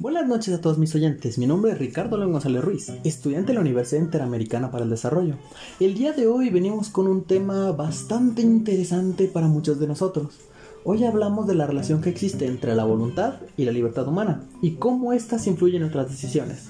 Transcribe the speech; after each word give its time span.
Buenas 0.00 0.28
noches 0.28 0.54
a 0.54 0.60
todos 0.60 0.78
mis 0.78 0.94
oyentes, 0.94 1.38
mi 1.38 1.46
nombre 1.48 1.72
es 1.72 1.78
Ricardo 1.78 2.16
León 2.16 2.30
González 2.30 2.62
Ruiz, 2.62 2.92
estudiante 3.02 3.48
de 3.48 3.54
la 3.54 3.62
Universidad 3.62 4.00
Interamericana 4.00 4.70
para 4.70 4.84
el 4.84 4.90
Desarrollo. 4.90 5.34
El 5.80 5.94
día 5.94 6.12
de 6.12 6.28
hoy 6.28 6.50
venimos 6.50 6.88
con 6.88 7.08
un 7.08 7.24
tema 7.24 7.72
bastante 7.72 8.40
interesante 8.40 9.26
para 9.26 9.48
muchos 9.48 9.80
de 9.80 9.88
nosotros. 9.88 10.38
Hoy 10.84 11.02
hablamos 11.02 11.48
de 11.48 11.56
la 11.56 11.66
relación 11.66 12.00
que 12.00 12.10
existe 12.10 12.46
entre 12.46 12.76
la 12.76 12.84
voluntad 12.84 13.40
y 13.56 13.64
la 13.64 13.72
libertad 13.72 14.06
humana 14.06 14.44
y 14.62 14.76
cómo 14.76 15.12
éstas 15.12 15.48
influyen 15.48 15.82
en 15.82 15.90
nuestras 15.90 16.10
decisiones. 16.10 16.68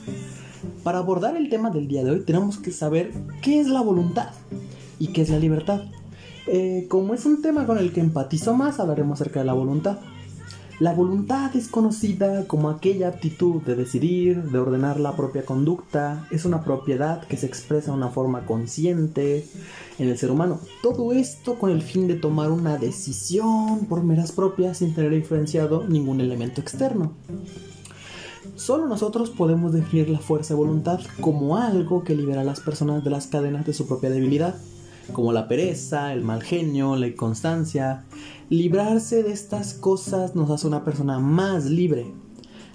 Para 0.82 0.96
abordar 0.96 1.36
el 1.36 1.50
tema 1.50 1.68
del 1.68 1.86
día 1.86 2.04
de 2.04 2.12
hoy 2.12 2.20
tenemos 2.20 2.56
que 2.56 2.72
saber 2.72 3.12
qué 3.42 3.60
es 3.60 3.68
la 3.68 3.82
voluntad 3.82 4.30
y 4.98 5.08
qué 5.08 5.20
es 5.20 5.28
la 5.28 5.38
libertad. 5.38 5.82
Eh, 6.46 6.86
como 6.88 7.12
es 7.12 7.26
un 7.26 7.42
tema 7.42 7.66
con 7.66 7.76
el 7.76 7.92
que 7.92 8.00
empatizo 8.00 8.54
más, 8.54 8.80
hablaremos 8.80 9.20
acerca 9.20 9.40
de 9.40 9.46
la 9.46 9.52
voluntad. 9.52 9.98
La 10.80 10.92
voluntad 10.92 11.56
es 11.56 11.66
conocida 11.66 12.46
como 12.46 12.70
aquella 12.70 13.08
aptitud 13.08 13.60
de 13.62 13.74
decidir, 13.74 14.44
de 14.44 14.58
ordenar 14.60 15.00
la 15.00 15.16
propia 15.16 15.44
conducta, 15.44 16.24
es 16.30 16.44
una 16.44 16.62
propiedad 16.62 17.26
que 17.26 17.36
se 17.36 17.46
expresa 17.46 17.90
de 17.90 17.96
una 17.96 18.10
forma 18.10 18.46
consciente 18.46 19.44
en 19.98 20.08
el 20.08 20.16
ser 20.16 20.30
humano. 20.30 20.60
Todo 20.80 21.12
esto 21.12 21.58
con 21.58 21.70
el 21.70 21.82
fin 21.82 22.06
de 22.06 22.14
tomar 22.14 22.52
una 22.52 22.78
decisión 22.78 23.86
por 23.88 24.04
meras 24.04 24.30
propias 24.30 24.78
sin 24.78 24.94
tener 24.94 25.14
influenciado 25.14 25.84
ningún 25.88 26.20
elemento 26.20 26.60
externo. 26.60 27.10
Solo 28.54 28.86
nosotros 28.86 29.30
podemos 29.30 29.72
definir 29.72 30.08
la 30.08 30.20
fuerza 30.20 30.54
de 30.54 30.58
voluntad 30.58 31.00
como 31.20 31.56
algo 31.56 32.04
que 32.04 32.14
libera 32.14 32.42
a 32.42 32.44
las 32.44 32.60
personas 32.60 33.02
de 33.02 33.10
las 33.10 33.26
cadenas 33.26 33.66
de 33.66 33.72
su 33.72 33.88
propia 33.88 34.10
debilidad 34.10 34.54
como 35.12 35.32
la 35.32 35.48
pereza, 35.48 36.12
el 36.12 36.22
mal 36.22 36.42
genio, 36.42 36.96
la 36.96 37.06
inconstancia. 37.06 38.04
Librarse 38.50 39.22
de 39.22 39.32
estas 39.32 39.74
cosas 39.74 40.34
nos 40.34 40.50
hace 40.50 40.66
una 40.66 40.84
persona 40.84 41.18
más 41.18 41.66
libre. 41.66 42.12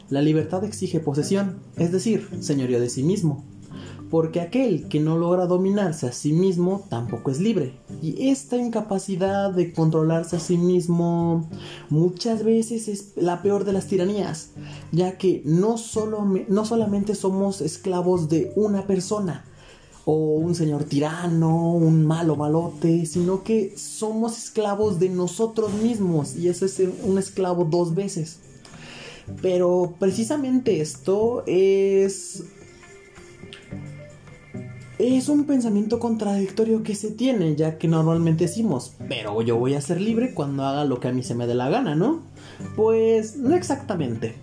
La 0.10 0.22
libertad 0.22 0.64
exige 0.64 1.00
posesión, 1.00 1.60
es 1.78 1.92
decir, 1.92 2.28
señorío 2.40 2.80
de 2.80 2.90
sí 2.90 3.04
mismo, 3.04 3.44
porque 4.12 4.42
aquel 4.42 4.88
que 4.90 5.00
no 5.00 5.18
logra 5.18 5.48
dominarse 5.48 6.06
a 6.06 6.12
sí 6.12 6.34
mismo 6.34 6.86
tampoco 6.90 7.32
es 7.32 7.40
libre. 7.40 7.80
Y 8.02 8.30
esta 8.30 8.58
incapacidad 8.58 9.52
de 9.52 9.74
controlarse 9.74 10.36
a 10.36 10.40
sí 10.40 10.58
mismo 10.58 11.50
muchas 11.90 12.44
veces 12.44 12.88
es 12.90 13.14
la 13.16 13.42
peor 13.42 13.64
de 13.64 13.74
las 13.74 13.88
tiranías, 13.88 14.52
ya 14.92 15.18
que 15.18 15.42
no, 15.46 15.78
solo, 15.78 16.28
no 16.48 16.66
solamente 16.66 17.16
somos 17.16 17.62
esclavos 17.62 18.30
de 18.30 18.52
una 18.56 18.86
persona, 18.86 19.46
o 20.06 20.36
un 20.36 20.56
señor 20.56 20.84
tirano, 20.84 21.74
un 21.74 22.06
malo 22.06 22.36
malote, 22.36 23.06
sino 23.06 23.44
que 23.44 23.74
somos 23.78 24.38
esclavos 24.38 25.00
de 25.00 25.10
nosotros 25.10 25.74
mismos 25.74 26.36
y 26.36 26.50
eso 26.50 26.66
es 26.66 26.82
un 27.04 27.18
esclavo 27.18 27.66
dos 27.66 27.96
veces. 27.96 28.40
Pero 29.42 29.96
precisamente 30.00 30.82
esto 30.82 31.44
es 31.48 32.44
es 35.00 35.28
un 35.28 35.46
pensamiento 35.46 36.00
contradictorio 36.00 36.84
que 36.84 36.96
se 36.96 37.12
tiene, 37.12 37.56
ya 37.56 37.78
que 37.78 37.88
normalmente 37.88 38.46
decimos, 38.46 38.94
pero 39.10 39.42
yo 39.42 39.58
voy 39.58 39.74
a 39.74 39.82
ser 39.82 40.00
libre 40.00 40.34
cuando 40.34 40.64
haga 40.64 40.86
lo 40.86 41.00
que 41.00 41.08
a 41.08 41.12
mí 41.12 41.24
se 41.24 41.36
me 41.36 41.48
dé 41.48 41.56
la 41.56 41.70
gana, 41.70 41.96
¿no? 41.96 42.22
Pues 42.76 43.36
no 43.38 43.56
exactamente. 43.56 44.36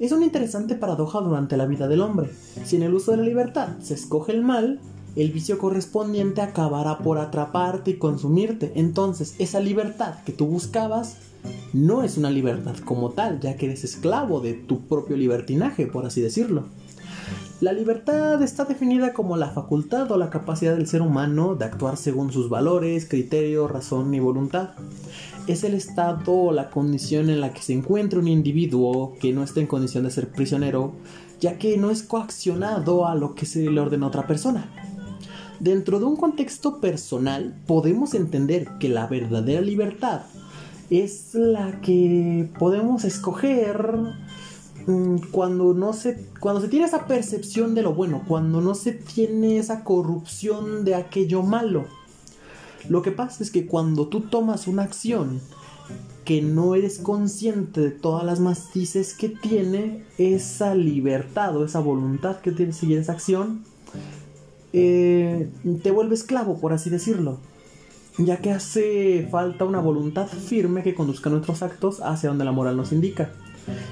Es 0.00 0.12
una 0.12 0.24
interesante 0.24 0.76
paradoja 0.76 1.20
durante 1.20 1.58
la 1.58 1.66
vida 1.66 1.86
del 1.86 2.00
hombre. 2.00 2.30
Si 2.64 2.76
en 2.76 2.82
el 2.84 2.94
uso 2.94 3.10
de 3.10 3.18
la 3.18 3.22
libertad 3.22 3.68
se 3.82 3.92
escoge 3.92 4.32
el 4.32 4.40
mal, 4.40 4.80
el 5.14 5.30
vicio 5.30 5.58
correspondiente 5.58 6.40
acabará 6.40 7.00
por 7.00 7.18
atraparte 7.18 7.90
y 7.90 7.98
consumirte. 7.98 8.72
Entonces, 8.76 9.34
esa 9.38 9.60
libertad 9.60 10.14
que 10.24 10.32
tú 10.32 10.46
buscabas 10.46 11.16
no 11.74 12.02
es 12.02 12.16
una 12.16 12.30
libertad 12.30 12.76
como 12.82 13.10
tal, 13.10 13.40
ya 13.40 13.56
que 13.56 13.66
eres 13.66 13.84
esclavo 13.84 14.40
de 14.40 14.54
tu 14.54 14.80
propio 14.86 15.18
libertinaje, 15.18 15.86
por 15.86 16.06
así 16.06 16.22
decirlo. 16.22 16.64
La 17.60 17.74
libertad 17.74 18.40
está 18.40 18.64
definida 18.64 19.12
como 19.12 19.36
la 19.36 19.50
facultad 19.50 20.10
o 20.10 20.16
la 20.16 20.30
capacidad 20.30 20.74
del 20.74 20.86
ser 20.86 21.02
humano 21.02 21.56
de 21.56 21.66
actuar 21.66 21.98
según 21.98 22.32
sus 22.32 22.48
valores, 22.48 23.04
criterios, 23.04 23.70
razón 23.70 24.14
y 24.14 24.20
voluntad. 24.20 24.70
Es 25.50 25.64
el 25.64 25.74
estado 25.74 26.32
o 26.32 26.52
la 26.52 26.70
condición 26.70 27.28
en 27.28 27.40
la 27.40 27.52
que 27.52 27.62
se 27.62 27.72
encuentra 27.72 28.20
un 28.20 28.28
individuo 28.28 29.16
que 29.20 29.32
no 29.32 29.42
está 29.42 29.60
en 29.60 29.66
condición 29.66 30.04
de 30.04 30.10
ser 30.10 30.28
prisionero, 30.28 30.92
ya 31.40 31.58
que 31.58 31.76
no 31.76 31.90
es 31.90 32.02
coaccionado 32.02 33.06
a 33.06 33.14
lo 33.14 33.34
que 33.34 33.46
se 33.46 33.68
le 33.68 33.80
ordena 33.80 34.06
a 34.06 34.08
otra 34.08 34.26
persona. 34.26 34.70
Dentro 35.58 35.98
de 35.98 36.06
un 36.06 36.16
contexto 36.16 36.80
personal, 36.80 37.54
podemos 37.66 38.14
entender 38.14 38.68
que 38.78 38.88
la 38.88 39.06
verdadera 39.06 39.60
libertad 39.60 40.22
es 40.88 41.34
la 41.34 41.80
que 41.80 42.48
podemos 42.58 43.04
escoger 43.04 44.14
Mm, 44.86 45.16
cuando 45.30 45.74
no 45.74 45.92
se 45.92 46.26
cuando 46.40 46.60
se 46.60 46.68
tiene 46.68 46.86
esa 46.86 47.06
percepción 47.06 47.74
de 47.74 47.82
lo 47.82 47.94
bueno, 47.94 48.22
cuando 48.26 48.60
no 48.60 48.74
se 48.74 48.92
tiene 48.92 49.58
esa 49.58 49.84
corrupción 49.84 50.84
de 50.84 50.94
aquello 50.94 51.42
malo. 51.42 51.84
Lo 52.88 53.02
que 53.02 53.12
pasa 53.12 53.42
es 53.42 53.50
que 53.50 53.66
cuando 53.66 54.08
tú 54.08 54.22
tomas 54.22 54.66
una 54.66 54.82
acción 54.82 55.40
que 56.24 56.42
no 56.42 56.74
eres 56.74 56.98
consciente 56.98 57.80
de 57.80 57.90
todas 57.90 58.24
las 58.24 58.40
matices 58.40 59.14
que 59.14 59.28
tiene 59.28 60.04
esa 60.18 60.74
libertad 60.74 61.56
o 61.56 61.64
esa 61.64 61.80
voluntad 61.80 62.40
que 62.40 62.52
tiene 62.52 62.72
seguir 62.72 62.98
esa 62.98 63.12
acción, 63.12 63.64
eh, 64.72 65.50
te 65.82 65.90
vuelve 65.90 66.14
esclavo, 66.14 66.58
por 66.60 66.72
así 66.72 66.90
decirlo. 66.90 67.38
Ya 68.18 68.38
que 68.38 68.50
hace 68.50 69.26
falta 69.30 69.64
una 69.64 69.80
voluntad 69.80 70.28
firme 70.28 70.82
que 70.82 70.94
conduzca 70.94 71.30
nuestros 71.30 71.62
actos 71.62 72.00
hacia 72.00 72.28
donde 72.28 72.44
la 72.44 72.52
moral 72.52 72.76
nos 72.76 72.92
indica. 72.92 73.30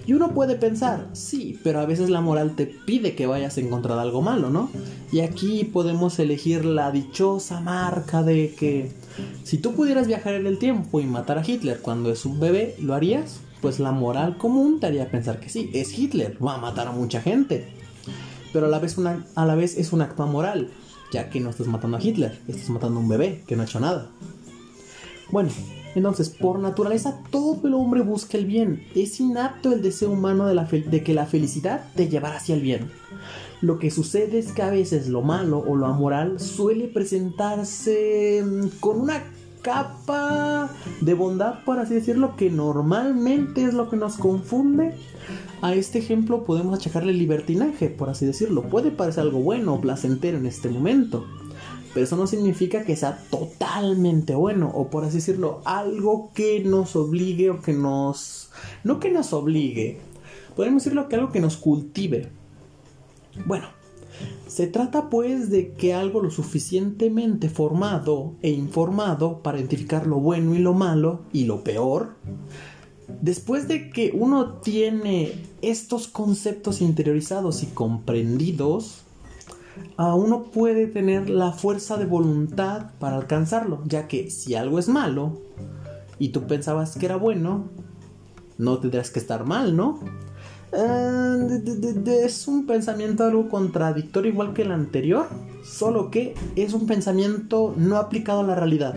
Y 0.08 0.14
uno 0.14 0.32
puede 0.32 0.56
pensar, 0.56 1.10
sí, 1.12 1.60
pero 1.62 1.80
a 1.80 1.84
veces 1.84 2.08
la 2.08 2.22
moral 2.22 2.56
te 2.56 2.64
pide 2.64 3.14
que 3.14 3.26
vayas 3.26 3.58
a 3.58 3.60
encontrar 3.60 3.98
algo 3.98 4.22
malo, 4.22 4.48
¿no? 4.48 4.70
Y 5.12 5.20
aquí 5.20 5.64
podemos 5.64 6.18
elegir 6.18 6.64
la 6.64 6.90
dichosa 6.90 7.60
marca 7.60 8.22
de 8.22 8.54
que 8.58 8.90
si 9.44 9.58
tú 9.58 9.74
pudieras 9.74 10.06
viajar 10.06 10.32
en 10.32 10.46
el 10.46 10.56
tiempo 10.56 11.00
y 11.00 11.04
matar 11.04 11.36
a 11.36 11.46
Hitler 11.46 11.80
cuando 11.82 12.10
es 12.10 12.24
un 12.24 12.40
bebé, 12.40 12.74
¿lo 12.80 12.94
harías? 12.94 13.40
Pues 13.60 13.80
la 13.80 13.92
moral 13.92 14.38
común 14.38 14.80
te 14.80 14.86
haría 14.86 15.10
pensar 15.10 15.40
que 15.40 15.50
sí, 15.50 15.68
es 15.74 15.98
Hitler, 15.98 16.38
va 16.42 16.54
a 16.54 16.58
matar 16.58 16.86
a 16.88 16.92
mucha 16.92 17.20
gente. 17.20 17.68
Pero 18.50 18.64
a 18.64 18.70
la 18.70 18.78
vez, 18.78 18.96
a 19.34 19.44
la 19.44 19.54
vez 19.56 19.76
es 19.76 19.92
un 19.92 20.00
acto 20.00 20.22
amoral, 20.22 20.70
ya 21.12 21.28
que 21.28 21.38
no 21.38 21.50
estás 21.50 21.66
matando 21.66 21.98
a 21.98 22.02
Hitler, 22.02 22.40
estás 22.48 22.70
matando 22.70 22.98
a 22.98 23.02
un 23.02 23.10
bebé 23.10 23.44
que 23.46 23.56
no 23.56 23.62
ha 23.62 23.66
hecho 23.66 23.78
nada. 23.78 24.08
Bueno, 25.30 25.50
entonces, 25.98 26.30
por 26.30 26.58
naturaleza, 26.58 27.20
todo 27.30 27.66
el 27.66 27.74
hombre 27.74 28.00
busca 28.00 28.38
el 28.38 28.46
bien. 28.46 28.84
Es 28.94 29.20
inapto 29.20 29.72
el 29.72 29.82
deseo 29.82 30.10
humano 30.10 30.46
de, 30.46 31.02
que 31.02 31.14
la 31.14 31.26
felicidad 31.26 31.84
te 31.94 32.08
llevará 32.08 32.36
hacia 32.36 32.54
el 32.54 32.62
bien. 32.62 32.90
Lo 33.60 33.78
que 33.78 33.90
sucede 33.90 34.38
es 34.38 34.52
que 34.52 34.62
a 34.62 34.70
veces 34.70 35.08
lo 35.08 35.22
malo 35.22 35.58
o 35.58 35.76
lo 35.76 35.86
amoral 35.86 36.38
suele 36.40 36.86
presentarse 36.86 38.42
mm, 38.44 38.78
con 38.80 39.00
una 39.00 39.24
capa 39.62 40.70
de 41.00 41.14
bondad, 41.14 41.64
por 41.64 41.78
así 41.80 41.94
decirlo, 41.94 42.36
que 42.36 42.50
normalmente 42.50 43.64
es 43.64 43.74
lo 43.74 43.90
que 43.90 43.96
nos 43.96 44.16
confunde. 44.16 44.94
A 45.60 45.74
este 45.74 45.98
ejemplo 45.98 46.44
podemos 46.44 46.78
achacarle 46.78 47.12
libertinaje, 47.12 47.90
por 47.90 48.08
así 48.08 48.24
decirlo. 48.24 48.62
Puede 48.62 48.92
parecer 48.92 49.22
algo 49.22 49.40
bueno 49.40 49.74
o 49.74 49.80
placentero 49.80 50.38
en 50.38 50.46
este 50.46 50.68
momento 50.68 51.24
pero 51.92 52.04
eso 52.04 52.16
no 52.16 52.26
significa 52.26 52.84
que 52.84 52.96
sea 52.96 53.18
totalmente 53.30 54.34
bueno, 54.34 54.70
o 54.74 54.88
por 54.88 55.04
así 55.04 55.16
decirlo, 55.16 55.60
algo 55.64 56.30
que 56.34 56.60
nos 56.64 56.96
obligue 56.96 57.50
o 57.50 57.60
que 57.60 57.72
nos... 57.72 58.50
No 58.84 59.00
que 59.00 59.10
nos 59.10 59.32
obligue, 59.32 60.00
podemos 60.56 60.82
decirlo 60.82 61.08
que 61.08 61.16
algo 61.16 61.32
que 61.32 61.40
nos 61.40 61.56
cultive. 61.56 62.28
Bueno, 63.46 63.68
se 64.46 64.66
trata 64.66 65.10
pues 65.10 65.50
de 65.50 65.72
que 65.72 65.94
algo 65.94 66.20
lo 66.20 66.30
suficientemente 66.30 67.48
formado 67.48 68.34
e 68.42 68.50
informado 68.50 69.42
para 69.42 69.58
identificar 69.58 70.06
lo 70.06 70.20
bueno 70.20 70.54
y 70.54 70.58
lo 70.58 70.74
malo 70.74 71.20
y 71.32 71.44
lo 71.44 71.62
peor, 71.62 72.16
después 73.20 73.68
de 73.68 73.90
que 73.90 74.10
uno 74.14 74.54
tiene 74.54 75.32
estos 75.62 76.08
conceptos 76.08 76.80
interiorizados 76.80 77.62
y 77.62 77.66
comprendidos, 77.66 79.02
uno 79.96 80.44
puede 80.44 80.86
tener 80.86 81.28
la 81.28 81.52
fuerza 81.52 81.96
de 81.96 82.06
voluntad 82.06 82.90
para 82.98 83.16
alcanzarlo, 83.16 83.82
ya 83.86 84.08
que 84.08 84.30
si 84.30 84.54
algo 84.54 84.78
es 84.78 84.88
malo 84.88 85.38
y 86.18 86.30
tú 86.30 86.46
pensabas 86.46 86.96
que 86.96 87.06
era 87.06 87.16
bueno, 87.16 87.68
no 88.58 88.78
tendrías 88.78 89.10
que 89.10 89.18
estar 89.18 89.44
mal, 89.44 89.76
¿no? 89.76 90.00
Eh, 90.72 92.24
es 92.24 92.46
un 92.46 92.66
pensamiento 92.66 93.24
algo 93.24 93.48
contradictorio 93.48 94.32
igual 94.32 94.52
que 94.52 94.62
el 94.62 94.72
anterior, 94.72 95.26
solo 95.64 96.10
que 96.10 96.34
es 96.56 96.74
un 96.74 96.86
pensamiento 96.86 97.74
no 97.76 97.96
aplicado 97.96 98.40
a 98.40 98.44
la 98.44 98.54
realidad. 98.54 98.96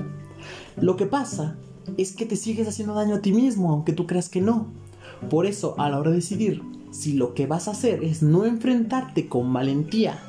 Lo 0.77 0.97
que 0.97 1.05
pasa 1.05 1.55
es 1.97 2.13
que 2.13 2.25
te 2.25 2.35
sigues 2.35 2.67
haciendo 2.67 2.93
daño 2.93 3.15
a 3.15 3.21
ti 3.21 3.31
mismo, 3.31 3.71
aunque 3.71 3.93
tú 3.93 4.05
creas 4.07 4.29
que 4.29 4.41
no. 4.41 4.67
Por 5.29 5.45
eso, 5.45 5.75
a 5.77 5.89
la 5.89 5.99
hora 5.99 6.09
de 6.09 6.17
decidir 6.17 6.61
si 6.91 7.13
lo 7.13 7.33
que 7.33 7.47
vas 7.47 7.67
a 7.67 7.71
hacer 7.71 8.03
es 8.03 8.21
no 8.21 8.45
enfrentarte 8.45 9.29
con 9.29 9.53
valentía 9.53 10.19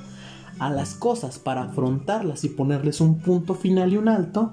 a 0.63 0.71
las 0.71 0.95
cosas 0.95 1.41
para 1.41 1.65
afrontarlas 1.65 2.45
y 2.45 2.49
ponerles 2.49 3.01
un 3.01 3.19
punto 3.19 3.55
final 3.55 3.93
y 3.93 3.97
un 3.97 4.07
alto, 4.07 4.53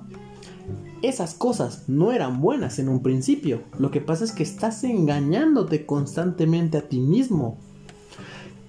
esas 1.04 1.36
cosas 1.36 1.84
no 1.88 2.12
eran 2.12 2.42
buenas 2.42 2.80
en 2.80 2.90
un 2.90 3.04
principio. 3.04 3.62
Lo 3.78 3.92
que 3.92 4.02
pasa 4.02 4.24
es 4.24 4.32
que 4.32 4.42
estás 4.42 4.84
engañándote 4.84 5.86
constantemente 5.86 6.80
a 6.80 6.90
ti 6.90 7.00
mismo. 7.00 7.60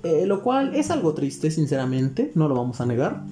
Eh, 0.02 0.26
lo 0.26 0.42
cual 0.42 0.74
es 0.74 0.90
algo 0.90 1.14
triste, 1.14 1.50
sinceramente, 1.50 2.30
no 2.34 2.46
lo 2.46 2.54
vamos 2.54 2.82
a 2.82 2.86
negar. 2.86 3.24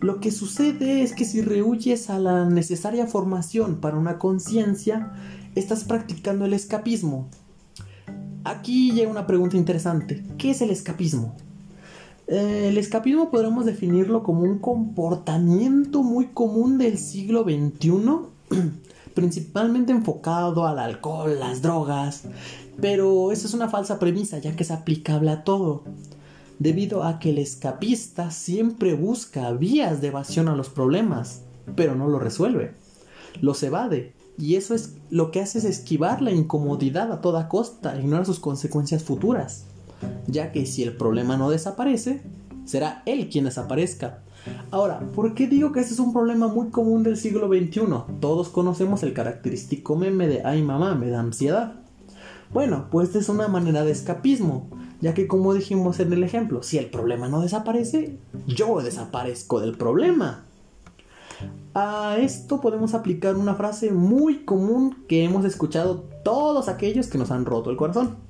Lo 0.00 0.20
que 0.20 0.30
sucede 0.30 1.02
es 1.02 1.14
que 1.14 1.24
si 1.24 1.40
rehuyes 1.40 2.10
a 2.10 2.18
la 2.18 2.44
necesaria 2.44 3.06
formación 3.06 3.76
para 3.76 3.96
una 3.96 4.18
conciencia, 4.18 5.12
estás 5.54 5.84
practicando 5.84 6.44
el 6.44 6.52
escapismo. 6.52 7.30
Aquí 8.44 8.92
llega 8.92 9.10
una 9.10 9.26
pregunta 9.26 9.56
interesante. 9.56 10.22
¿Qué 10.36 10.50
es 10.50 10.60
el 10.60 10.68
escapismo? 10.70 11.34
Eh, 12.28 12.68
el 12.68 12.76
escapismo 12.76 13.30
podríamos 13.30 13.64
definirlo 13.64 14.22
como 14.22 14.42
un 14.42 14.58
comportamiento 14.58 16.02
muy 16.02 16.26
común 16.26 16.76
del 16.76 16.98
siglo 16.98 17.42
XXI, 17.44 17.90
principalmente 19.14 19.92
enfocado 19.92 20.66
al 20.66 20.78
alcohol, 20.78 21.40
las 21.40 21.62
drogas, 21.62 22.24
pero 22.78 23.32
eso 23.32 23.46
es 23.46 23.54
una 23.54 23.70
falsa 23.70 23.98
premisa 23.98 24.38
ya 24.38 24.54
que 24.54 24.62
es 24.62 24.70
aplicable 24.70 25.30
a 25.30 25.42
todo, 25.42 25.84
debido 26.58 27.02
a 27.02 27.18
que 27.18 27.30
el 27.30 27.38
escapista 27.38 28.30
siempre 28.30 28.92
busca 28.92 29.50
vías 29.52 30.02
de 30.02 30.08
evasión 30.08 30.48
a 30.48 30.54
los 30.54 30.68
problemas, 30.68 31.44
pero 31.76 31.94
no 31.94 32.08
lo 32.08 32.18
resuelve, 32.18 32.74
los 33.40 33.62
evade, 33.62 34.12
y 34.36 34.56
eso 34.56 34.74
es 34.74 34.96
lo 35.08 35.30
que 35.30 35.40
hace 35.40 35.58
es 35.58 35.64
esquivar 35.64 36.20
la 36.20 36.30
incomodidad 36.30 37.10
a 37.10 37.22
toda 37.22 37.48
costa, 37.48 37.98
ignorar 37.98 38.26
sus 38.26 38.38
consecuencias 38.38 39.02
futuras, 39.02 39.64
ya 40.26 40.52
que 40.52 40.66
si 40.66 40.82
el 40.82 40.96
problema 40.96 41.36
no 41.36 41.50
desaparece, 41.50 42.22
será 42.64 43.02
él 43.06 43.28
quien 43.30 43.44
desaparezca. 43.44 44.20
Ahora, 44.70 45.00
¿por 45.14 45.34
qué 45.34 45.46
digo 45.46 45.72
que 45.72 45.80
este 45.80 45.94
es 45.94 46.00
un 46.00 46.12
problema 46.12 46.48
muy 46.48 46.68
común 46.68 47.02
del 47.02 47.16
siglo 47.16 47.48
XXI? 47.48 47.80
Todos 48.20 48.48
conocemos 48.48 49.02
el 49.02 49.12
característico 49.12 49.96
meme 49.96 50.28
de 50.28 50.42
ay 50.44 50.62
mamá, 50.62 50.94
me 50.94 51.10
da 51.10 51.20
ansiedad. 51.20 51.74
Bueno, 52.52 52.86
pues 52.90 53.14
es 53.14 53.28
una 53.28 53.48
manera 53.48 53.84
de 53.84 53.92
escapismo, 53.92 54.68
ya 55.00 55.12
que 55.12 55.26
como 55.26 55.54
dijimos 55.54 56.00
en 56.00 56.12
el 56.12 56.22
ejemplo, 56.22 56.62
si 56.62 56.78
el 56.78 56.86
problema 56.86 57.28
no 57.28 57.40
desaparece, 57.40 58.18
yo 58.46 58.80
desaparezco 58.80 59.60
del 59.60 59.76
problema. 59.76 60.44
A 61.74 62.16
esto 62.18 62.60
podemos 62.60 62.94
aplicar 62.94 63.36
una 63.36 63.54
frase 63.54 63.92
muy 63.92 64.44
común 64.44 65.04
que 65.08 65.24
hemos 65.24 65.44
escuchado 65.44 66.04
todos 66.24 66.68
aquellos 66.68 67.06
que 67.08 67.18
nos 67.18 67.30
han 67.30 67.44
roto 67.44 67.70
el 67.70 67.76
corazón. 67.76 68.27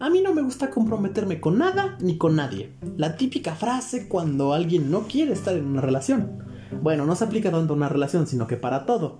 A 0.00 0.10
mí 0.10 0.20
no 0.22 0.32
me 0.32 0.42
gusta 0.42 0.70
comprometerme 0.70 1.40
con 1.40 1.58
nada 1.58 1.96
ni 2.00 2.18
con 2.18 2.36
nadie. 2.36 2.70
La 2.96 3.16
típica 3.16 3.56
frase 3.56 4.06
cuando 4.06 4.52
alguien 4.52 4.92
no 4.92 5.08
quiere 5.08 5.32
estar 5.32 5.56
en 5.56 5.66
una 5.66 5.80
relación. 5.80 6.44
Bueno, 6.82 7.04
no 7.04 7.16
se 7.16 7.24
aplica 7.24 7.50
tanto 7.50 7.72
a 7.72 7.76
una 7.76 7.88
relación, 7.88 8.28
sino 8.28 8.46
que 8.46 8.56
para 8.56 8.86
todo. 8.86 9.18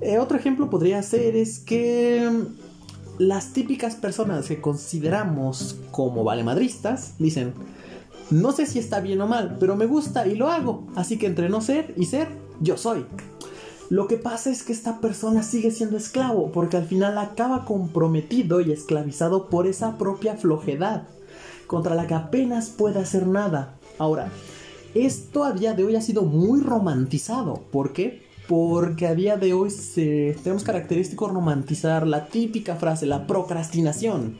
Eh, 0.00 0.18
otro 0.18 0.38
ejemplo 0.38 0.70
podría 0.70 1.02
ser 1.02 1.34
es 1.34 1.58
que 1.58 2.30
las 3.18 3.52
típicas 3.52 3.96
personas 3.96 4.46
que 4.46 4.60
consideramos 4.60 5.80
como 5.90 6.22
valemadristas 6.22 7.14
dicen, 7.18 7.52
no 8.30 8.52
sé 8.52 8.66
si 8.66 8.78
está 8.78 9.00
bien 9.00 9.20
o 9.20 9.26
mal, 9.26 9.56
pero 9.58 9.74
me 9.74 9.86
gusta 9.86 10.28
y 10.28 10.36
lo 10.36 10.48
hago, 10.48 10.86
así 10.94 11.18
que 11.18 11.26
entre 11.26 11.48
no 11.48 11.60
ser 11.60 11.94
y 11.96 12.04
ser, 12.04 12.28
yo 12.60 12.76
soy. 12.76 13.04
Lo 13.90 14.06
que 14.06 14.16
pasa 14.16 14.50
es 14.50 14.62
que 14.62 14.72
esta 14.72 15.00
persona 15.00 15.42
sigue 15.42 15.70
siendo 15.70 15.96
esclavo, 15.96 16.52
porque 16.52 16.76
al 16.76 16.86
final 16.86 17.16
acaba 17.16 17.64
comprometido 17.64 18.60
y 18.60 18.72
esclavizado 18.72 19.48
por 19.48 19.66
esa 19.66 19.96
propia 19.96 20.36
flojedad, 20.36 21.04
contra 21.66 21.94
la 21.94 22.06
que 22.06 22.14
apenas 22.14 22.68
puede 22.68 23.00
hacer 23.00 23.26
nada. 23.26 23.78
Ahora, 23.98 24.30
esto 24.94 25.44
a 25.44 25.52
día 25.52 25.72
de 25.72 25.84
hoy 25.84 25.96
ha 25.96 26.02
sido 26.02 26.22
muy 26.22 26.60
romantizado. 26.60 27.62
¿Por 27.70 27.92
qué? 27.92 28.28
porque 28.48 29.06
a 29.06 29.14
día 29.14 29.36
de 29.36 29.52
hoy 29.52 29.70
tenemos 29.94 30.64
característico 30.64 31.28
romantizar 31.28 32.06
la 32.06 32.26
típica 32.26 32.76
frase, 32.76 33.04
la 33.04 33.26
procrastinación. 33.26 34.38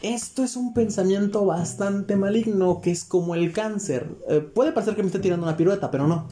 esto 0.00 0.42
es 0.42 0.56
un 0.56 0.72
pensamiento 0.72 1.44
bastante 1.44 2.16
maligno 2.16 2.80
que 2.80 2.90
es 2.90 3.04
como 3.04 3.34
el 3.34 3.52
cáncer. 3.52 4.08
Eh, 4.30 4.40
puede 4.40 4.72
parecer 4.72 4.96
que 4.96 5.02
me 5.02 5.08
esté 5.08 5.18
tirando 5.18 5.44
una 5.44 5.58
pirueta, 5.58 5.90
pero 5.90 6.08
no. 6.08 6.26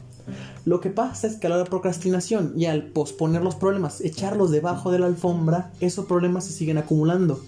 Lo 0.65 0.81
que 0.81 0.89
pasa 0.89 1.27
es 1.27 1.35
que 1.35 1.47
a 1.47 1.49
la 1.49 1.63
procrastinación 1.63 2.53
y 2.57 2.65
al 2.65 2.83
posponer 2.83 3.41
los 3.41 3.55
problemas, 3.55 4.01
echarlos 4.01 4.51
debajo 4.51 4.91
de 4.91 4.99
la 4.99 5.05
alfombra, 5.05 5.71
esos 5.79 6.05
problemas 6.05 6.45
se 6.45 6.53
siguen 6.53 6.77
acumulando 6.77 7.41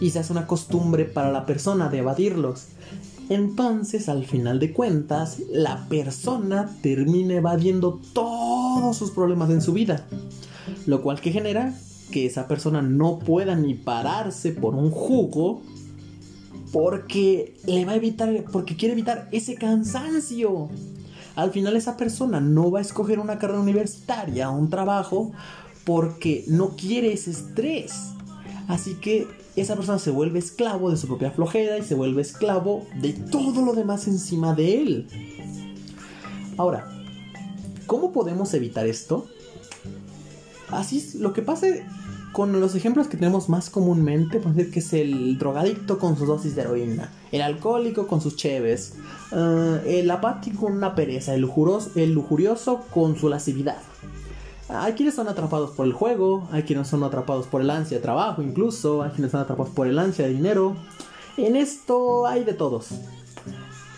y 0.00 0.10
se 0.10 0.18
hace 0.18 0.32
una 0.32 0.46
costumbre 0.46 1.04
para 1.04 1.30
la 1.30 1.46
persona 1.46 1.88
de 1.88 1.98
evadirlos. 1.98 2.66
Entonces, 3.28 4.08
al 4.08 4.26
final 4.26 4.58
de 4.58 4.72
cuentas, 4.72 5.38
la 5.50 5.88
persona 5.88 6.70
termina 6.82 7.34
evadiendo 7.34 8.00
todos 8.12 8.96
sus 8.96 9.10
problemas 9.10 9.50
en 9.50 9.62
su 9.62 9.72
vida. 9.72 10.06
Lo 10.86 11.02
cual 11.02 11.20
que 11.20 11.32
genera 11.32 11.74
que 12.10 12.26
esa 12.26 12.46
persona 12.48 12.82
no 12.82 13.18
pueda 13.18 13.54
ni 13.54 13.74
pararse 13.74 14.52
por 14.52 14.74
un 14.74 14.90
jugo 14.90 15.62
porque 16.72 17.56
le 17.66 17.84
va 17.84 17.92
a 17.92 17.96
evitar, 17.96 18.44
porque 18.52 18.76
quiere 18.76 18.92
evitar 18.92 19.28
ese 19.32 19.54
cansancio. 19.54 20.68
Al 21.36 21.50
final 21.50 21.76
esa 21.76 21.96
persona 21.96 22.40
no 22.40 22.70
va 22.70 22.78
a 22.78 22.82
escoger 22.82 23.18
una 23.18 23.38
carrera 23.38 23.60
universitaria 23.60 24.50
o 24.50 24.56
un 24.56 24.70
trabajo 24.70 25.32
porque 25.84 26.44
no 26.48 26.70
quiere 26.76 27.12
ese 27.12 27.30
estrés. 27.30 28.10
Así 28.68 28.94
que 28.94 29.26
esa 29.56 29.76
persona 29.76 29.98
se 29.98 30.10
vuelve 30.10 30.38
esclavo 30.38 30.90
de 30.90 30.96
su 30.96 31.06
propia 31.06 31.30
flojera 31.30 31.78
y 31.78 31.82
se 31.82 31.94
vuelve 31.94 32.22
esclavo 32.22 32.86
de 33.00 33.12
todo 33.12 33.64
lo 33.64 33.74
demás 33.74 34.08
encima 34.08 34.54
de 34.54 34.82
él. 34.82 35.08
Ahora, 36.56 36.88
¿cómo 37.86 38.12
podemos 38.12 38.54
evitar 38.54 38.86
esto? 38.86 39.26
Así 40.70 40.98
es, 40.98 41.14
lo 41.16 41.32
que 41.32 41.42
pasa 41.42 41.66
con 42.34 42.60
los 42.60 42.74
ejemplos 42.74 43.06
que 43.06 43.16
tenemos 43.16 43.48
más 43.48 43.70
comúnmente, 43.70 44.38
podemos 44.38 44.56
decir 44.56 44.72
que 44.72 44.80
es 44.80 44.92
el 44.92 45.38
drogadicto 45.38 46.00
con 46.00 46.18
sus 46.18 46.26
dosis 46.26 46.56
de 46.56 46.62
heroína, 46.62 47.12
el 47.30 47.40
alcohólico 47.40 48.08
con 48.08 48.20
sus 48.20 48.34
cheves, 48.34 48.94
eh, 49.30 50.00
el 50.00 50.10
apático 50.10 50.62
con 50.62 50.72
una 50.72 50.96
pereza, 50.96 51.32
el 51.32 51.42
lujurioso 51.42 52.80
con 52.92 53.16
su 53.16 53.28
lascividad. 53.28 53.78
Hay 54.68 54.94
quienes 54.94 55.14
son 55.14 55.28
atrapados 55.28 55.70
por 55.70 55.86
el 55.86 55.92
juego, 55.92 56.48
hay 56.50 56.64
quienes 56.64 56.88
son 56.88 57.04
atrapados 57.04 57.46
por 57.46 57.60
el 57.60 57.70
ansia 57.70 57.98
de 57.98 58.02
trabajo 58.02 58.42
incluso, 58.42 59.02
hay 59.02 59.10
quienes 59.12 59.30
son 59.30 59.40
atrapados 59.40 59.72
por 59.72 59.86
el 59.86 59.96
ansia 59.96 60.26
de 60.26 60.32
dinero. 60.32 60.74
En 61.36 61.54
esto 61.54 62.26
hay 62.26 62.42
de 62.42 62.54
todos. 62.54 62.88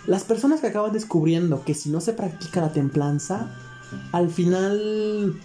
Las 0.06 0.24
personas 0.24 0.60
que 0.60 0.66
acaban 0.66 0.92
descubriendo 0.92 1.64
que 1.64 1.72
si 1.72 1.88
no 1.88 2.02
se 2.02 2.12
practica 2.12 2.60
la 2.60 2.72
templanza, 2.72 3.50
al 4.12 4.28
final 4.28 5.40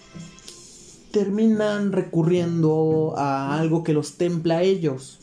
terminan 1.11 1.91
recurriendo 1.91 3.13
a 3.18 3.59
algo 3.59 3.83
que 3.83 3.94
los 3.94 4.18
templa 4.18 4.57
a 4.57 4.63
ellos. 4.63 5.19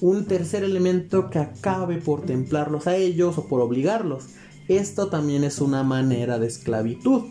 Un 0.00 0.26
tercer 0.26 0.64
elemento 0.64 1.30
que 1.30 1.38
acabe 1.38 1.98
por 1.98 2.22
templarlos 2.22 2.86
a 2.86 2.96
ellos 2.96 3.38
o 3.38 3.46
por 3.46 3.60
obligarlos. 3.60 4.24
Esto 4.68 5.08
también 5.08 5.44
es 5.44 5.60
una 5.60 5.82
manera 5.82 6.38
de 6.38 6.46
esclavitud 6.46 7.24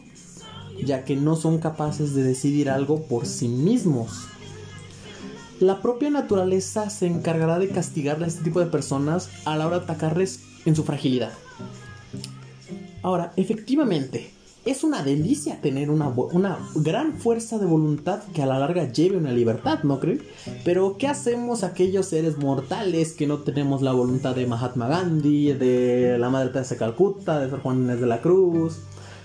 ya 0.86 1.04
que 1.04 1.16
no 1.16 1.36
son 1.36 1.60
capaces 1.60 2.14
de 2.14 2.24
decidir 2.24 2.70
algo 2.70 3.04
por 3.04 3.26
sí 3.26 3.48
mismos. 3.48 4.28
La 5.60 5.82
propia 5.82 6.10
naturaleza 6.10 6.90
se 6.90 7.06
encargará 7.06 7.60
de 7.60 7.70
castigarle 7.70 8.26
a 8.26 8.28
este 8.28 8.44
tipo 8.44 8.60
de 8.60 8.66
personas 8.66 9.30
a 9.46 9.56
la 9.56 9.68
hora 9.68 9.78
de 9.78 9.84
atacarles 9.84 10.42
en 10.66 10.76
su 10.76 10.84
fragilidad. 10.84 11.32
Ahora, 13.04 13.34
efectivamente, 13.36 14.32
es 14.66 14.84
una 14.84 15.02
delicia 15.02 15.60
tener 15.60 15.90
una, 15.90 16.14
gran 16.76 17.14
fuerza 17.18 17.58
de 17.58 17.66
voluntad 17.66 18.22
que 18.34 18.44
a 18.44 18.46
la 18.46 18.60
larga 18.60 18.92
lleve 18.92 19.18
una 19.18 19.32
libertad, 19.32 19.84
¿no 19.84 20.00
creen? 20.00 20.22
Pero 20.64 20.98
¿qué 20.98 21.08
hacemos 21.08 21.64
aquellos 21.64 22.08
seres 22.08 22.38
mortales 22.38 23.14
que 23.14 23.26
no 23.26 23.40
tenemos 23.40 23.82
la 23.82 23.92
voluntad 23.92 24.36
de 24.36 24.46
Mahatma 24.46 24.88
Gandhi, 24.88 25.54
de 25.54 26.18
la 26.20 26.30
Madre 26.30 26.50
Teresa 26.50 26.76
de 26.76 26.80
Calcuta, 26.80 27.40
de 27.40 27.50
Sor 27.50 27.62
Juan 27.62 27.88
de 27.88 28.06
la 28.06 28.22
Cruz, 28.22 28.82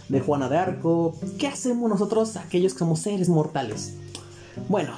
de 0.09 0.21
Juana 0.21 0.49
de 0.49 0.57
Arco. 0.57 1.15
¿Qué 1.39 1.47
hacemos 1.47 1.91
nosotros, 1.91 2.37
aquellos 2.37 2.73
que 2.73 2.79
somos 2.79 3.01
seres 3.01 3.29
mortales? 3.29 3.95
Bueno, 4.69 4.93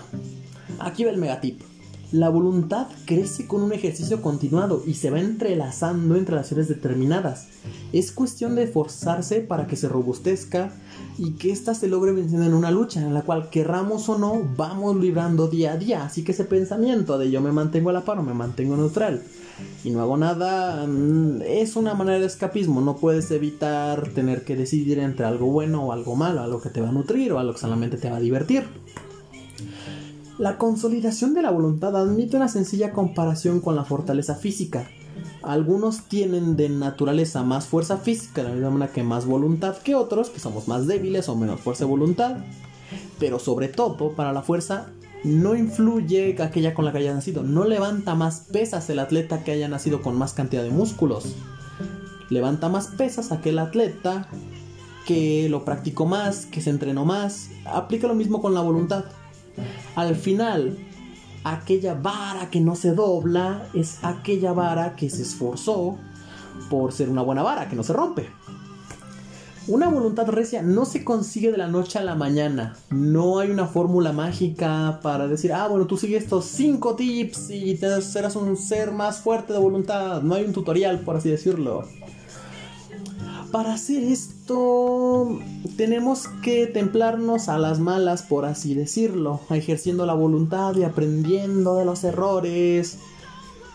aquí 0.78 1.02
va 1.02 1.11
el 1.11 1.18
megatip. 1.18 1.68
La 2.11 2.31
voluntad 2.31 2.87
crece 3.05 3.47
con 3.47 3.62
un 3.62 3.75
ejercicio 3.75 4.23
continuado 4.23 4.83
y 4.87 4.95
se 4.95 5.11
va 5.11 5.21
entrelazando 5.21 6.17
en 6.17 6.25
relaciones 6.25 6.67
determinadas. 6.67 7.49
Es 7.93 8.12
cuestión 8.12 8.55
de 8.55 8.62
esforzarse 8.62 9.41
para 9.41 9.67
que 9.67 9.77
se 9.77 9.91
robustezca 9.91 10.71
y 11.19 11.33
que 11.33 11.53
ésta 11.53 11.75
se 11.75 11.87
logre 11.87 12.12
venciendo 12.12 12.47
en 12.47 12.55
una 12.55 12.71
lucha 12.71 13.03
en 13.03 13.12
la 13.12 13.23
cual 13.23 13.50
querramos 13.50 14.09
o 14.09 14.17
no 14.17 14.43
vamos 14.57 14.97
librando 14.97 15.49
día 15.49 15.73
a 15.73 15.77
día. 15.77 16.03
Así 16.03 16.25
que 16.25 16.33
ese 16.33 16.45
pensamiento 16.45 17.19
de 17.19 17.31
yo 17.31 17.43
me 17.43 17.53
mantengo 17.53 17.91
a 17.91 17.93
la 17.93 18.07
par 18.07 18.19
o 18.19 18.23
me 18.23 18.33
mantengo 18.33 18.79
neutral 18.79 19.23
y 19.85 19.91
no 19.91 20.00
hago 20.00 20.17
nada, 20.17 20.87
mm, 20.87 21.43
es 21.43 21.77
una 21.77 21.93
manera 21.93 22.21
de 22.21 22.27
escapismo. 22.27 22.81
No 22.81 22.97
puedes 22.97 23.31
evitar 23.33 24.09
tener 24.15 24.45
que 24.45 24.57
decidir 24.57 24.99
entre 24.99 25.27
algo 25.27 25.49
bueno 25.49 25.85
o 25.85 25.93
algo 25.93 26.17
malo, 26.17 26.41
algo 26.41 26.62
que 26.62 26.71
te 26.71 26.81
va 26.81 26.88
a 26.88 26.93
nutrir 26.93 27.33
o 27.33 27.38
algo 27.38 27.53
que 27.53 27.61
solamente 27.61 27.99
te 27.99 28.09
va 28.09 28.17
a 28.17 28.21
divertir. 28.21 28.65
La 30.38 30.57
consolidación 30.57 31.35
de 31.35 31.42
la 31.42 31.50
voluntad 31.50 31.97
admite 31.97 32.37
una 32.37 32.47
sencilla 32.47 32.92
comparación 32.92 33.61
con 33.61 33.75
la 33.75 33.85
fortaleza 33.85 34.37
física. 34.37 34.88
Algunos 35.42 36.02
tienen 36.02 36.57
de 36.57 36.68
naturaleza 36.68 37.42
más 37.42 37.66
fuerza 37.66 37.97
física, 37.97 38.42
de 38.42 38.50
la 38.50 38.54
misma 38.54 38.71
manera 38.71 38.92
que 38.92 39.02
más 39.02 39.26
voluntad 39.26 39.76
que 39.78 39.97
otros, 39.97 40.30
que 40.30 40.38
somos 40.38 40.68
más 40.68 40.87
débiles 40.87 41.28
o 41.28 41.35
menos 41.35 41.61
fuerza 41.61 41.85
de 41.85 41.90
voluntad. 41.90 42.37
Pero 43.18 43.40
sobre 43.40 43.66
todo, 43.66 44.12
para 44.12 44.33
la 44.33 44.42
fuerza 44.42 44.87
no 45.25 45.57
influye 45.57 46.40
aquella 46.40 46.73
con 46.73 46.85
la 46.85 46.92
que 46.92 46.99
haya 46.99 47.14
nacido. 47.14 47.42
No 47.42 47.64
levanta 47.64 48.14
más 48.14 48.47
pesas 48.52 48.88
el 48.90 49.00
atleta 49.00 49.42
que 49.42 49.50
haya 49.50 49.66
nacido 49.66 50.02
con 50.02 50.16
más 50.16 50.35
cantidad 50.35 50.62
de 50.62 50.71
músculos. 50.71 51.35
Levanta 52.30 52.68
más 52.68 52.87
pesas 52.87 53.33
aquel 53.33 53.59
atleta 53.59 54.28
que 55.04 55.49
lo 55.49 55.64
practicó 55.64 56.07
más, 56.07 56.47
que 56.47 56.61
se 56.61 56.71
entrenó 56.71 57.04
más. 57.04 57.49
Aplica 57.64 58.07
lo 58.07 58.14
mismo 58.14 58.40
con 58.40 58.54
la 58.54 58.61
voluntad. 58.61 59.04
Al 59.99 60.14
final, 60.14 60.78
aquella 61.43 61.95
vara 61.95 62.50
que 62.50 62.61
no 62.61 62.76
se 62.76 62.95
dobla 62.95 63.67
es 63.75 63.99
aquella 64.02 64.52
vara 64.52 64.95
que 64.95 65.11
se 65.11 65.23
esforzó 65.23 65.99
por 66.71 66.93
ser 66.93 67.09
una 67.09 67.23
buena 67.23 67.43
vara, 67.43 67.69
que 67.69 67.75
no 67.75 67.83
se 67.83 67.95
rompe. 67.95 68.28
Una 69.67 69.88
voluntad 69.88 70.28
recia 70.28 70.62
no 70.62 70.85
se 70.85 71.02
consigue 71.02 71.50
de 71.50 71.59
la 71.59 71.67
noche 71.67 71.99
a 71.99 72.05
la 72.05 72.14
mañana. 72.14 72.76
No 72.90 73.40
hay 73.40 73.50
una 73.50 73.67
fórmula 73.67 74.12
mágica 74.12 75.00
para 75.02 75.26
decir, 75.26 75.52
ah, 75.52 75.67
bueno, 75.67 75.88
tú 75.88 75.97
sigues 75.97 76.23
estos 76.23 76.45
5 76.45 76.95
tips 76.95 77.50
y 77.50 77.76
serás 77.76 78.37
un 78.37 78.57
ser 78.57 78.93
más 78.93 79.19
fuerte 79.19 79.52
de 79.52 79.59
voluntad. 79.59 80.23
No 80.23 80.37
hay 80.37 80.45
un 80.45 80.52
tutorial, 80.52 81.00
por 81.00 81.17
así 81.17 81.28
decirlo. 81.28 81.88
Para 83.52 83.75
hacer 83.75 84.02
esto, 84.02 85.38
tenemos 85.76 86.28
que 86.43 86.67
templarnos 86.67 87.49
a 87.49 87.59
las 87.59 87.81
malas, 87.81 88.23
por 88.23 88.45
así 88.45 88.75
decirlo, 88.75 89.40
ejerciendo 89.50 90.05
la 90.07 90.14
voluntad 90.14 90.76
y 90.76 90.85
aprendiendo 90.85 91.76
de 91.76 91.85
los 91.85 92.05
errores 92.05 92.99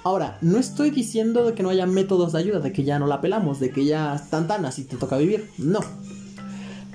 Ahora, 0.03 0.38
no 0.42 0.58
estoy 0.58 0.92
diciendo 0.92 1.46
de 1.46 1.53
que 1.53 1.63
no 1.63 1.70
haya 1.70 1.86
métodos 1.86 2.34
de 2.34 2.39
ayuda, 2.39 2.60
de 2.60 2.74
que 2.74 2.84
ya 2.84 3.00
no 3.00 3.08
la 3.08 3.22
pelamos, 3.22 3.62
de 3.62 3.72
que 3.72 3.86
ya 3.86 4.22
tan 4.30 4.48
tan 4.48 4.65
así 4.65 4.84
te 4.84 4.98
toca 4.98 5.15
vivir. 5.15 5.50
No. 5.58 5.80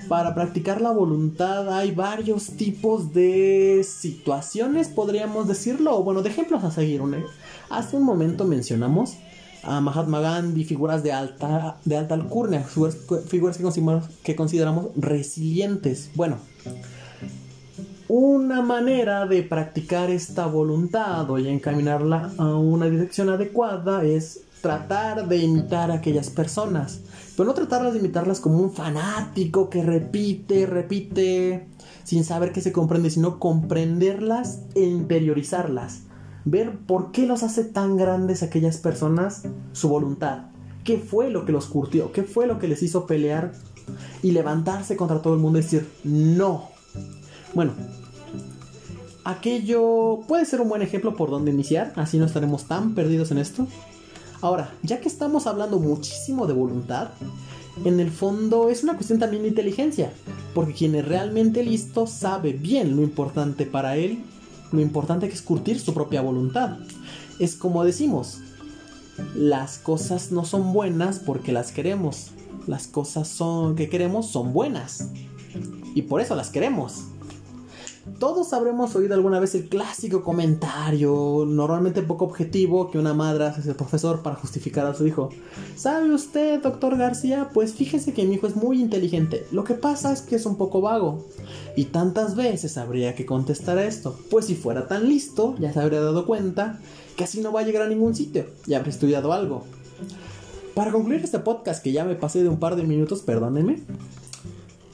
Para 0.07 0.35
practicar 0.35 0.79
la 0.79 0.91
voluntad 0.91 1.75
hay 1.75 1.89
varios 1.89 2.51
tipos 2.51 3.11
de 3.11 3.83
situaciones, 3.83 4.89
podríamos 4.89 5.47
decirlo, 5.47 5.97
o 5.97 6.03
bueno, 6.03 6.21
de 6.21 6.29
ejemplos 6.29 6.63
a 6.63 6.69
seguir. 6.69 7.01
Hace 7.71 7.97
un 7.97 8.03
momento 8.03 8.45
mencionamos 8.45 9.15
a 9.63 9.81
Mahatma 9.81 10.19
Gandhi, 10.19 10.63
figuras 10.63 11.03
de 11.03 11.11
alta, 11.11 11.77
de 11.85 11.97
alta 11.97 12.15
alcurnia, 12.15 12.63
figuras 12.63 13.57
que 13.57 14.01
que 14.23 14.35
consideramos 14.35 14.87
resilientes. 14.95 16.11
Bueno, 16.15 16.37
una 18.07 18.61
manera 18.61 19.27
de 19.27 19.43
practicar 19.43 20.09
esta 20.09 20.47
voluntad 20.47 21.29
o 21.29 21.37
encaminarla 21.37 22.31
a 22.37 22.55
una 22.55 22.89
dirección 22.89 23.29
adecuada 23.29 24.03
es 24.03 24.41
tratar 24.61 25.27
de 25.27 25.37
imitar 25.37 25.91
a 25.91 25.95
aquellas 25.95 26.29
personas. 26.29 27.01
Pero 27.35 27.47
no 27.47 27.53
tratarlas 27.53 27.93
de 27.93 27.99
imitarlas 27.99 28.39
como 28.39 28.57
un 28.57 28.71
fanático 28.71 29.69
que 29.69 29.83
repite, 29.83 30.65
repite, 30.65 31.67
sin 32.03 32.23
saber 32.23 32.51
que 32.51 32.61
se 32.61 32.71
comprende, 32.71 33.09
sino 33.09 33.39
comprenderlas 33.39 34.61
e 34.75 34.81
interiorizarlas. 34.81 36.08
Ver 36.51 36.79
por 36.79 37.11
qué 37.11 37.27
los 37.27 37.43
hace 37.43 37.63
tan 37.63 37.95
grandes 37.95 38.41
aquellas 38.41 38.77
personas 38.77 39.43
su 39.71 39.87
voluntad. 39.87 40.45
¿Qué 40.83 40.97
fue 40.97 41.29
lo 41.29 41.45
que 41.45 41.51
los 41.51 41.67
curtió? 41.67 42.11
¿Qué 42.11 42.23
fue 42.23 42.47
lo 42.47 42.57
que 42.57 42.67
les 42.67 42.81
hizo 42.81 43.05
pelear 43.05 43.51
y 44.23 44.31
levantarse 44.31 44.97
contra 44.97 45.21
todo 45.21 45.35
el 45.35 45.39
mundo 45.39 45.59
y 45.59 45.61
decir 45.61 45.87
no? 46.03 46.69
Bueno, 47.53 47.73
aquello 49.23 50.21
puede 50.27 50.45
ser 50.45 50.61
un 50.61 50.69
buen 50.69 50.81
ejemplo 50.81 51.15
por 51.15 51.29
donde 51.29 51.51
iniciar, 51.51 51.93
así 51.95 52.17
no 52.17 52.25
estaremos 52.25 52.63
tan 52.63 52.95
perdidos 52.95 53.29
en 53.29 53.37
esto. 53.37 53.67
Ahora, 54.41 54.73
ya 54.81 55.01
que 55.01 55.07
estamos 55.07 55.45
hablando 55.45 55.77
muchísimo 55.77 56.47
de 56.47 56.53
voluntad, 56.53 57.09
en 57.85 57.99
el 57.99 58.09
fondo 58.09 58.69
es 58.69 58.81
una 58.81 58.95
cuestión 58.95 59.19
también 59.19 59.43
de 59.43 59.49
inteligencia, 59.49 60.11
porque 60.55 60.73
quien 60.73 60.95
es 60.95 61.07
realmente 61.07 61.63
listo 61.63 62.07
sabe 62.07 62.53
bien 62.53 62.95
lo 62.95 63.03
importante 63.03 63.67
para 63.67 63.97
él, 63.97 64.23
lo 64.71 64.81
importante 64.81 65.27
es 65.27 65.41
curtir 65.41 65.79
su 65.79 65.93
propia 65.93 66.21
voluntad. 66.21 66.77
Es 67.39 67.55
como 67.55 67.83
decimos, 67.83 68.39
las 69.35 69.77
cosas 69.77 70.31
no 70.31 70.45
son 70.45 70.73
buenas 70.73 71.19
porque 71.19 71.51
las 71.51 71.71
queremos, 71.71 72.31
las 72.67 72.87
cosas 72.87 73.27
son 73.27 73.75
que 73.75 73.89
queremos 73.89 74.29
son 74.31 74.53
buenas 74.53 75.09
y 75.95 76.03
por 76.03 76.21
eso 76.21 76.35
las 76.35 76.49
queremos. 76.49 77.05
Todos 78.17 78.53
habremos 78.53 78.95
oído 78.95 79.13
alguna 79.13 79.39
vez 79.39 79.55
el 79.55 79.69
clásico 79.69 80.23
comentario, 80.23 81.45
normalmente 81.47 82.01
poco 82.01 82.25
objetivo, 82.25 82.89
que 82.89 82.97
una 82.97 83.13
madre 83.13 83.45
hace 83.45 83.69
al 83.69 83.75
profesor 83.75 84.21
para 84.21 84.35
justificar 84.35 84.85
a 84.85 84.93
su 84.93 85.05
hijo. 85.05 85.29
¿Sabe 85.75 86.13
usted, 86.13 86.61
doctor 86.61 86.97
García? 86.97 87.49
Pues 87.53 87.73
fíjese 87.73 88.13
que 88.13 88.25
mi 88.25 88.35
hijo 88.35 88.47
es 88.47 88.55
muy 88.55 88.81
inteligente. 88.81 89.45
Lo 89.51 89.63
que 89.63 89.73
pasa 89.73 90.11
es 90.11 90.21
que 90.21 90.35
es 90.35 90.45
un 90.45 90.57
poco 90.57 90.81
vago. 90.81 91.25
Y 91.75 91.85
tantas 91.85 92.35
veces 92.35 92.77
habría 92.77 93.15
que 93.15 93.25
contestar 93.25 93.77
a 93.77 93.85
esto. 93.85 94.17
Pues 94.29 94.45
si 94.45 94.55
fuera 94.55 94.87
tan 94.87 95.07
listo, 95.07 95.55
ya 95.59 95.71
se 95.71 95.79
habría 95.79 96.01
dado 96.01 96.25
cuenta 96.25 96.79
que 97.15 97.23
así 97.23 97.41
no 97.41 97.51
va 97.51 97.61
a 97.61 97.63
llegar 97.63 97.83
a 97.83 97.87
ningún 97.87 98.15
sitio. 98.15 98.45
Ya 98.65 98.77
habría 98.77 98.93
estudiado 98.93 99.31
algo. 99.33 99.63
Para 100.73 100.91
concluir 100.91 101.21
este 101.23 101.39
podcast, 101.39 101.83
que 101.83 101.91
ya 101.91 102.05
me 102.05 102.15
pasé 102.15 102.41
de 102.41 102.49
un 102.49 102.59
par 102.59 102.75
de 102.75 102.83
minutos, 102.83 103.21
perdónenme, 103.21 103.81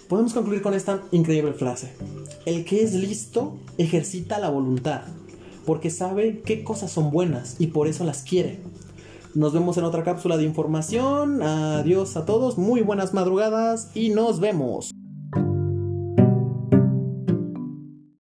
podemos 0.08 0.34
concluir 0.34 0.62
con 0.62 0.74
esta 0.74 1.04
increíble 1.12 1.54
frase. 1.54 1.94
El 2.46 2.64
que 2.64 2.84
es 2.84 2.94
listo 2.94 3.56
ejercita 3.78 4.40
la 4.40 4.50
voluntad, 4.50 5.02
porque 5.66 5.90
sabe 5.90 6.42
qué 6.46 6.64
cosas 6.64 6.92
son 6.92 7.10
buenas 7.10 7.56
y 7.60 7.68
por 7.68 7.88
eso 7.88 8.04
las 8.04 8.22
quiere. 8.22 8.60
Nos 9.34 9.52
vemos 9.52 9.78
en 9.78 9.84
otra 9.84 10.04
cápsula 10.04 10.38
de 10.38 10.44
información. 10.44 11.42
Adiós 11.42 12.16
a 12.16 12.26
todos, 12.26 12.58
muy 12.58 12.82
buenas 12.82 13.14
madrugadas 13.14 13.90
y 13.94 14.10
nos 14.10 14.40
vemos. 14.40 14.95